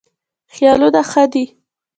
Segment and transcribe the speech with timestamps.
[0.53, 1.45] خیالونه ښه دي.